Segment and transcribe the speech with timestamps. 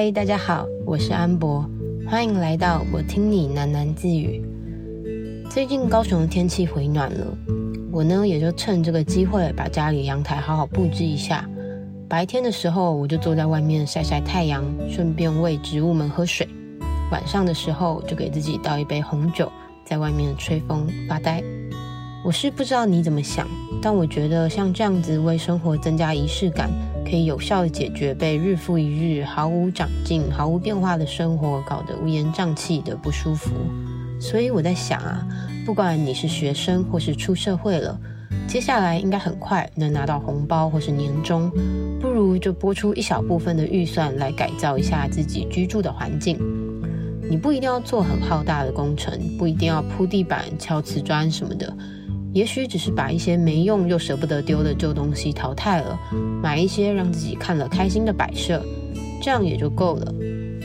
[0.00, 1.68] 嗨，大家好，我是安博，
[2.06, 4.40] 欢迎来到我听你喃喃自语。
[5.50, 7.26] 最近高雄的天气回暖了，
[7.90, 11.44] 我呢也就趁这个机会把家里阳台好好布置一下。
[12.08, 16.48] 白天的时候，我就坐在外面晒晒太阳，顺便喂植物们喝水。
[17.10, 19.50] 晚上的时候，就给自己倒一杯红酒，
[19.84, 21.42] 在外面吹风发呆。
[22.24, 23.46] 我是不知道你怎么想，
[23.80, 26.70] 但我觉得像这样子为生活增加仪式感。
[27.10, 33.50] 可以有效地解决被日复一日毫无长进、毫无变化的生活搞得乌烟瘴气的不舒服。
[34.20, 35.26] 所以我在想啊，
[35.64, 37.98] 不管你是学生或是出社会了，
[38.46, 41.50] 接下来应该很快能拿到红包或是年终，
[41.98, 46.38] 不如就拨出一小部分的预算来改造一下自己居住的环境。
[47.30, 51.74] 你不一定要做很浩大的工程，不一定要铺地板、敲瓷砖什么的。
[52.38, 55.98] 也许只是把一些没用又舍不得丢的旧东西淘汰了，
[56.40, 58.64] 买一些让自己看了开心的摆设，
[59.20, 60.14] 这样也就够了。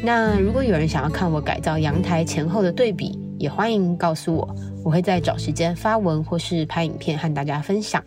[0.00, 8.00] 那如果有人想要看我改造阳台前后的对比，也欢迎告诉我，我会再找时间发文或是拍影片和大家分享。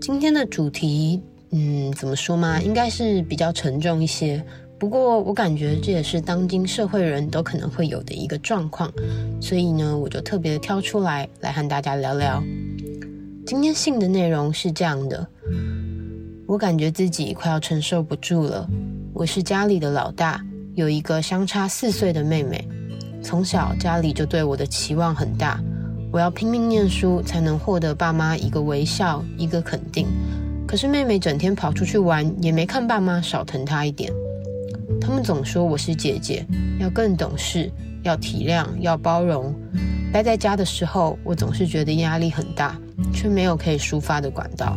[0.00, 4.44] 今天的主题，嗯，怎么说嘛，应该是比较沉重一些。
[4.80, 8.90] 不过，我感觉这也是当今社会人都可能会有的一个状况，
[9.38, 12.42] 所以呢，我就特别挑出来来和大家聊聊。
[13.46, 15.28] 今天信的内容是这样的：
[16.46, 18.66] 我感觉自己快要承受不住了。
[19.12, 20.40] 我是家里的老大，
[20.74, 22.66] 有一个相差四岁的妹妹。
[23.22, 25.60] 从小家里就对我的期望很大，
[26.10, 30.06] 我要拼命念书才能获得爸妈一个微笑，一个肯定。
[30.66, 34.10] 可是妹妹整天跑出去玩，也没看爸妈少疼她一点。
[34.98, 36.46] 他们总说我是姐姐，
[36.78, 37.70] 要更懂事，
[38.02, 39.54] 要体谅，要包容。
[40.10, 42.74] 待在家的时候，我总是觉得压力很大，
[43.12, 44.74] 却没有可以抒发的管道。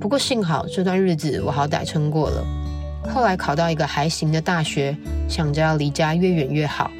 [0.00, 2.44] 不过幸好这段日子我好歹撑过了。
[3.08, 4.96] 后来考到一个还行的大学，
[5.28, 6.90] 想着要离家越远越好。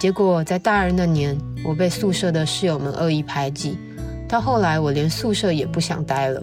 [0.00, 3.76] 结果在大二那年，我被宿舍的室友们恶意排挤，
[4.28, 6.42] 到后来我连宿舍也不想待了。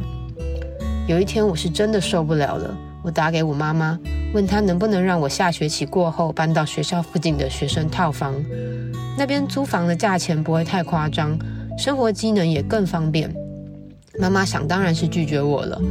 [1.08, 3.98] 有一天我是真的受不了了，我打给我妈妈。
[4.36, 8.36] 问他能不能让我下学期过后搬到学校附近的学生套房，
[9.18, 11.40] 那边租房的价钱不会太夸张，
[11.78, 13.34] 生活机能也更方便。
[14.20, 15.82] 妈妈想当然是拒绝我了。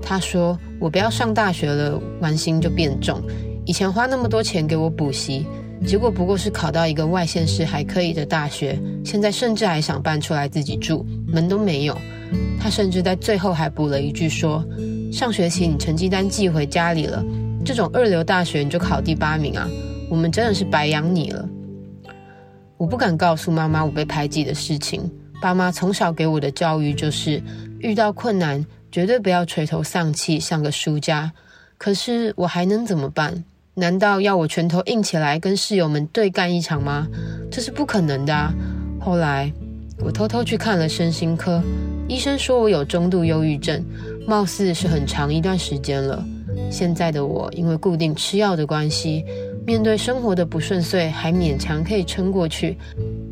[0.00, 3.22] 她说我不要上大学了，玩心就变重。
[3.66, 5.46] 以前花那么多钱给我补习，
[5.86, 11.94] 结果不过是考到一个外县市还可以的大学，现在甚至还想搬出来自己住，门都没有。
[12.58, 14.64] 她甚至在最后还补了一句说，
[15.12, 17.22] 上学期你成绩单寄回家里了。
[17.64, 19.68] 这种二流大学你就考第八名啊！
[20.10, 21.48] 我们真的是白养你了。
[22.76, 25.10] 我不敢告诉妈妈我被排挤的事情。
[25.40, 27.42] 爸妈从小给我的教育就是，
[27.78, 31.32] 遇到困难绝对不要垂头丧气，像个输家。
[31.78, 33.44] 可是我还能怎么办？
[33.74, 37.06] 难道要我拳头硬起来跟室友们对干一场吗？
[37.50, 38.52] 这是不可能的啊！
[39.00, 39.52] 后来
[39.98, 41.62] 我偷偷去看了身心科，
[42.08, 43.84] 医生说我有中度忧郁症，
[44.26, 46.24] 貌似是很长一段时间了。
[46.70, 49.24] 现在的我，因为固定吃药的关系，
[49.66, 52.76] 面对生活的不顺遂，还勉强可以撑过去，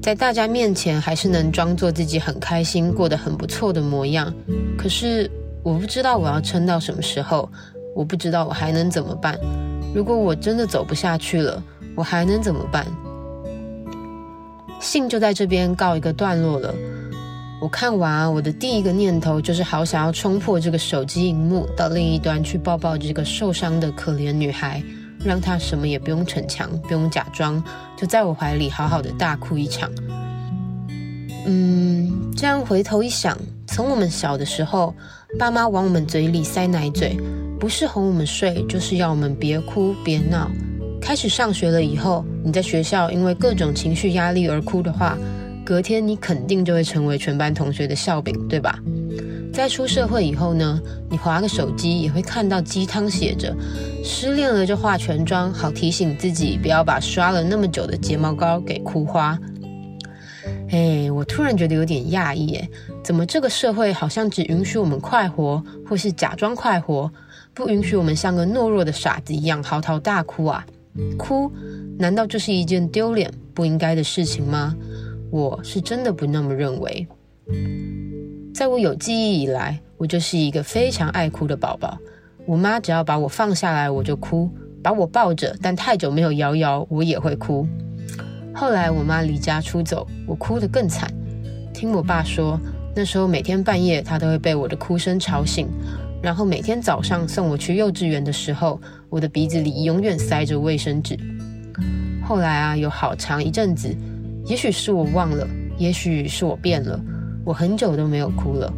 [0.02, 4.32] 在大家面前还是能装作自己很开心，过得很不错的模样。
[4.76, 5.30] 可是
[5.62, 7.48] 我不知道我要撑到什么时候，
[7.94, 9.38] 我不知道我还能怎么办。
[9.94, 11.62] 如果我真的走不下去了，
[11.96, 12.86] 我还能怎么办？
[14.80, 16.74] 信就在这边告一个段落了。
[17.60, 24.82] 我看完，我的第一个念头就是好想要冲破这个手机荧幕，到另一端去抱抱这个受伤的可怜女孩，
[25.22, 27.62] 让她什么也不用逞强，不用假装，
[27.98, 29.90] 就在我怀里好好的大哭一场。
[31.44, 34.94] 嗯，这样回头一想，从我们小的时候，
[35.38, 37.14] 爸妈往我们嘴里塞奶嘴，
[37.58, 40.50] 不是哄我们睡，就是要我们别哭别闹。
[40.98, 45.18] 开始上学了以后，你在学校因为各种情绪压力而哭的话，
[45.70, 48.76] 隔天你肯定就会成为全班同学的笑柄，对吧？
[49.54, 53.54] 在出社会以后呢，你划个手机也会看到鸡汤写着
[54.02, 59.38] “失恋了就化全妆”，好提醒自己不要把刷了那么久的睫毛膏给哭花。
[60.70, 62.68] 哎，我突然觉得有点讶异，哎，
[63.04, 67.08] 怎么这个社会好像只允许我们快活，或是假装快活，
[67.54, 70.66] 不允许我们像个懦弱的傻子一样嚎啕大哭啊？
[71.16, 71.48] 哭，
[71.96, 74.74] 难道就是一件丢脸不应该的事情吗？
[75.30, 77.06] 我是真的不那么认为。
[78.52, 81.96] 在我有记忆以来，我就是一个非常爱哭的宝宝。
[82.46, 84.50] 我妈只要把我放下来，我就哭；
[84.82, 87.66] 把我抱着，但太久没有摇摇，我也会哭。
[88.52, 91.08] 后来我妈离家出走，我哭得更惨。
[91.72, 92.58] 听我爸说，
[92.96, 95.68] 那时候每天半夜他都会被我的哭声吵醒。
[96.20, 98.78] 然后每天早上送我去幼稚园的时候，
[99.08, 101.16] 我的鼻子里永远塞着卫生纸。
[102.22, 103.96] 后来啊，有好长一阵子，
[104.46, 105.46] 也许是我忘了，
[105.78, 106.98] 也许是我变了，
[107.44, 108.72] 我很久都没有哭了。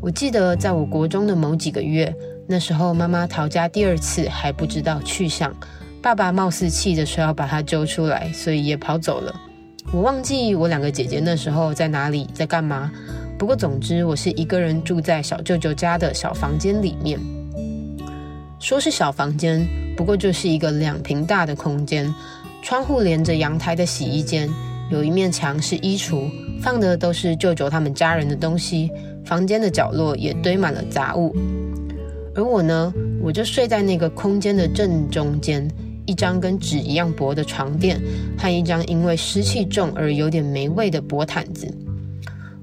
[0.00, 2.14] 我记得在我国中的某几个月，
[2.46, 5.54] 那时候妈妈逃家第二次还不知道去向，
[6.00, 9.34] 爸爸貌似气着说要把她揪出来，所以也跑走了。
[9.92, 12.90] 我忘记我两个姐姐那时候在哪里，在干嘛。
[13.36, 17.18] 不过总之，我是一个人住在小舅舅家的小房间里面。
[18.58, 22.14] 说是小房间，不过就是一个两平大的空间。
[22.62, 24.48] 窗户连着阳台的洗衣间，
[24.90, 28.90] 有一面墙是衣橱，放的都是舅舅他们家人的东西。
[29.24, 31.36] 房间的角落也堆满了杂物，
[32.34, 32.92] 而我呢，
[33.22, 35.70] 我就睡在那个空间的正中间，
[36.06, 38.00] 一张跟纸一样薄的床垫
[38.36, 41.72] 和一张因为湿气重而有点没味的薄毯子。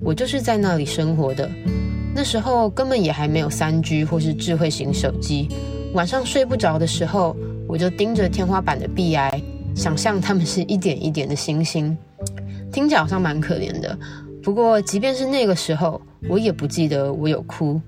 [0.01, 1.49] 我就是在那里生活的。
[2.13, 5.47] 那时候根本也还没有三 G 或是智慧型手机，
[5.93, 7.33] 晚上睡不着的时候，
[7.67, 9.41] 我就盯着天花板的壁癌。
[9.75, 11.95] 想象他们是一点一点的星星，
[12.77, 13.97] 听起来好像蛮可怜的。
[14.43, 17.81] 不过，即便是那个时候，我也不记得我有哭。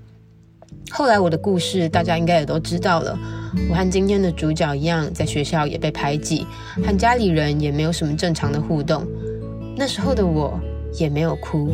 [0.90, 3.16] 后来我的故事大家应该也都知道了。
[3.70, 6.44] 我和今天的主角一样，在学校也被排挤，
[6.84, 9.06] 和家里人也没有什么正常的互动。
[9.76, 10.58] 那时候的我
[10.98, 11.72] 也没有哭。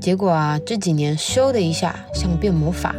[0.00, 2.92] 结果啊，这几年咻的一下，像变魔法，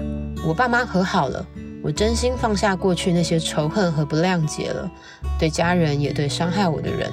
[0.47, 1.45] 我爸妈和好了。
[1.83, 4.89] 我真心放下过去那些仇恨和不谅解了，
[5.37, 7.11] 对家人也对伤害我的人。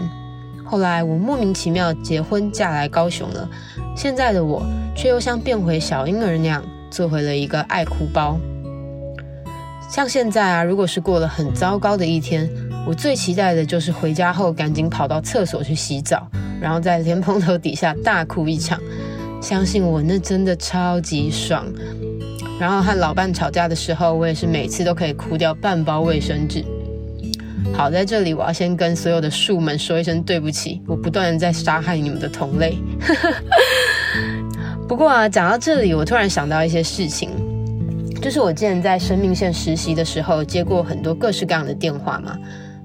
[0.69, 3.49] 后来我莫名其妙结婚嫁来高雄了，
[3.97, 4.63] 现在的我
[4.95, 8.39] 却又像变回小婴儿那样，做回了一个爱哭包。
[9.91, 12.47] 像现在啊，如果是过了很糟糕的一天，
[12.87, 16.29] 我最期待的就是回家后赶紧跑到厕所去洗澡，
[16.61, 18.79] 然后在莲蓬头底下大哭一场。
[19.41, 21.65] 相信我，那真的超级爽。
[22.61, 26.63] 然后和老伴吵架的时候，我也是每次都可以哭掉半包卫生纸。
[27.75, 32.77] 好，在这里我要先跟所有的树们说一声对不起，我不断的在杀害你们的同类。
[34.89, 37.31] 不过啊，讲到这里，我突然想到一些事情，
[38.21, 42.37] 就是我之前在生命线实习的时候，接过很多各式各样的电话嘛。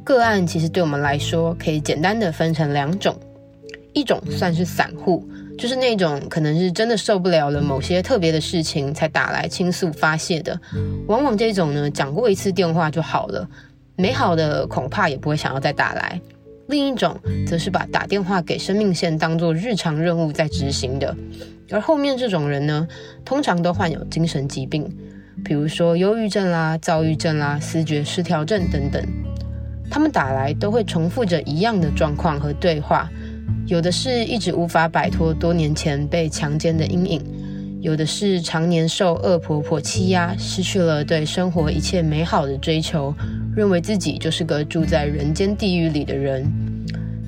[0.03, 3.18] 个案其实对我们来说，可以简单的分成两种，
[3.94, 5.27] 一种算是散户。
[5.56, 10.59] 就是那种可能是真的受不了了某些特别的事情才打来倾诉发泄的，
[11.07, 13.47] 往往这种呢，讲过一次电话就好了，
[13.95, 16.19] 美好的恐怕也不会想要再打来。
[16.68, 21.16] 另一种则是把打电话给生命线当做日常任务在执行的，
[21.69, 22.88] 而后面这种人呢，
[23.25, 24.90] 通常都患有精神疾病，
[25.44, 29.06] 比如说忧郁症啦、躁郁症啦、思觉失调症等等，
[29.92, 33.10] 他们打来都会重复着一样的状况和对话。
[33.68, 37.22] 有的是一直无法摆脱多年前被强奸的阴影，
[37.83, 43.13] 有的是常年受恶婆婆欺压，失去了对生活一切美好的追求，
[43.53, 46.50] 认为自己就是个住在人间地狱里的人，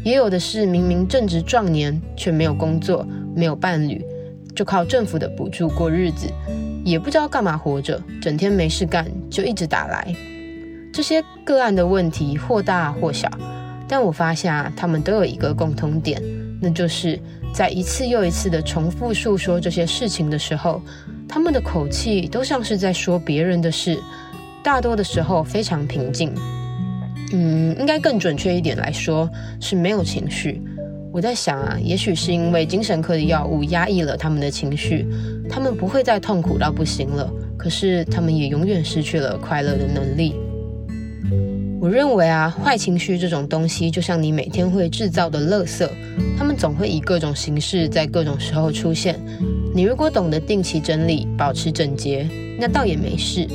[0.02, 3.06] 也有的是明明正值壮年却没有工作、
[3.36, 4.02] 没有伴侣，
[4.56, 6.32] 就靠政府的补助过日子，
[6.86, 10.16] 也不知道干嘛活着，整天没事干就一直打来。
[10.94, 13.30] 这些个案的问题或大或小。
[13.90, 16.22] 但我发现啊，他们都有一个共同点，
[16.62, 17.20] 那就是
[17.56, 20.82] 在一次又一次的重复诉说这些事情的时候，
[21.26, 23.98] 他们的口气都像是在说别人的事，
[24.62, 26.34] 大多的时候非常平静。
[27.32, 29.30] 嗯，应该更准确一点来说
[29.62, 30.62] 是没有情绪。
[31.14, 35.08] 我在想啊，也许是因为精神科的药物压抑了他们的情绪，
[35.50, 40.36] 他们不会再痛苦到不行了，可是他们也永远失去了快乐的能力。
[41.86, 45.88] 我认为啊，坏情绪这种东西就像你每天会制造的垃圾，
[46.36, 49.24] 它们总会以各种形式在各种时候出现。
[49.72, 52.28] 你如果懂得定期整理、保持整洁，
[52.58, 53.48] 那倒也没事。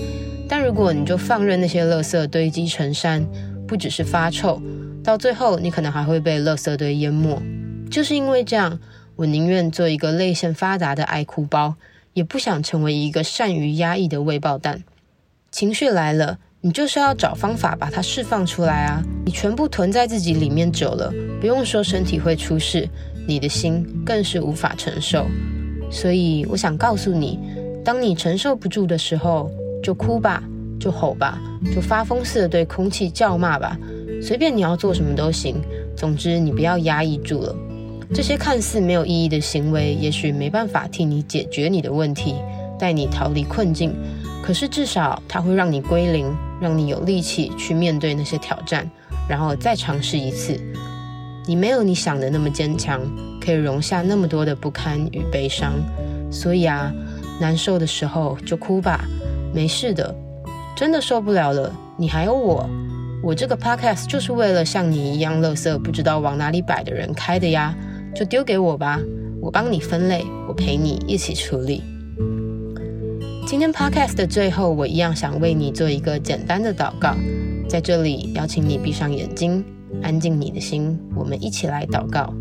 [0.48, 3.26] 但如果你就放任那些垃圾堆积成山，
[3.66, 4.62] 不只是发臭，
[5.02, 7.36] 到最后你可能还会被垃圾堆淹没。
[7.90, 8.78] 就是因为这样，
[9.16, 11.74] 我宁愿做一个泪腺发达的爱哭包，
[12.12, 14.84] 也不想成为一个善于压抑的未爆弹。
[15.50, 16.38] 情绪来了。
[16.62, 19.02] 你就是要找方法把它释放出来啊！
[19.24, 22.86] 你全部囤在自己里面久了，不用说身体会出事，
[23.26, 25.26] 你的心更是无法承受。
[25.90, 27.38] 所以我想告诉你，
[27.82, 29.50] 当你承受不住的时候，
[29.82, 30.42] 就哭吧，
[30.78, 31.40] 就吼吧，
[31.74, 33.78] 就发疯似的对空气叫骂吧，
[34.20, 35.56] 随便你要做什么都行。
[35.96, 37.56] 总之，你不要压抑住了。
[38.12, 42.34] 这些看似没有意义的行为，也许没办法替你解决你的问题，
[42.78, 43.94] 带你逃离困境。
[44.42, 48.88] 可是至少它会让你归零，让你有力气去面对那些挑战，
[49.28, 50.60] 然后再尝试一次。
[51.46, 53.00] 你没有你想的那么坚强，
[53.40, 55.72] 可以容下那么多的不堪与悲伤。
[56.30, 56.92] 所以啊，
[57.40, 59.04] 难受的时候就哭吧，
[59.52, 60.14] 没事的，
[60.76, 62.68] 真的受不了了，你还有我，
[63.22, 67.74] 我这个 podcast 就是为了像你一样垃圾不知道往哪里摆的人开的呀，
[68.14, 69.00] 就丢给我吧，
[69.40, 71.82] 我帮你分类，我陪你一起处理。
[73.46, 77.16] 今天 podcast 的最后，我一样想为你做一个简单的祷告，
[77.68, 79.64] 在这里邀请你闭上眼睛，
[80.02, 82.32] 安静你的心，我们一起来祷告。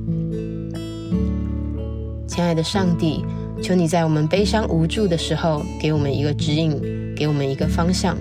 [2.27, 3.25] 亲爱的上帝，
[3.61, 6.79] 求你在我们悲伤无助的时候，给我们一个指引，
[7.15, 8.15] 给我们一个方向，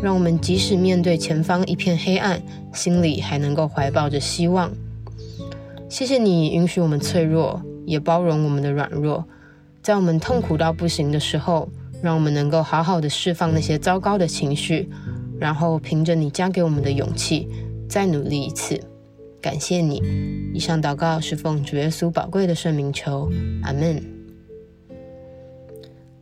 [0.00, 2.40] 让我们即使面对前方一片黑暗，
[2.72, 4.70] 心里还能够怀抱着希望。
[5.88, 9.24] 谢谢你允许我们脆弱，也包容我们的软弱，
[9.82, 11.68] 在我们痛苦到不行的时候，
[12.02, 14.88] 让我们能够好好的释放那些糟糕的情绪，
[15.38, 17.48] 然后凭着你加给我们的勇气，
[17.88, 18.80] 再努力一次。
[19.40, 20.02] 感谢你。
[20.52, 23.30] 以上祷告是奉主耶稣宝贵的圣名求，
[23.62, 24.02] 阿门。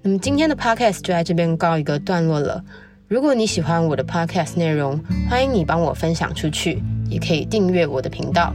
[0.03, 2.63] 那么今天的 podcast 就在这边告一个段落了。
[3.09, 8.53] 如果你喜欢我的 podcast 内容，欢迎你帮我分享出去，也可以订阅我的频道。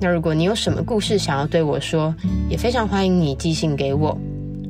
[0.00, 2.14] 那如果你有什么故事想要对我说，
[2.48, 4.18] 也非常欢迎你寄信给我。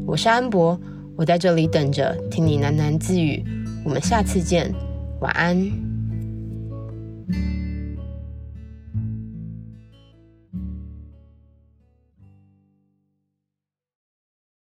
[0.06, 0.78] 我是安博，
[1.16, 3.44] 我在这里等着听你喃喃自语。
[3.84, 4.72] 我们下次见，
[5.20, 5.93] 晚安。